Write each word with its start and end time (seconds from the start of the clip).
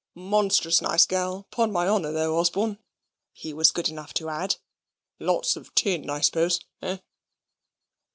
"Monstrous 0.15 0.81
nice 0.81 1.05
girl, 1.05 1.45
'pon 1.51 1.71
my 1.71 1.87
honour, 1.87 2.11
though, 2.11 2.35
Osborne," 2.35 2.79
he 3.31 3.53
was 3.53 3.69
good 3.69 3.87
enough 3.87 4.15
to 4.15 4.29
add. 4.29 4.55
"Lots 5.19 5.55
of 5.55 5.75
tin, 5.75 6.09
I 6.09 6.21
suppose, 6.21 6.59
eh?" 6.81 6.97